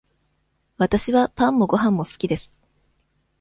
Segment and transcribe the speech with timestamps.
[0.79, 2.59] わたしはパンもごはんも好きです。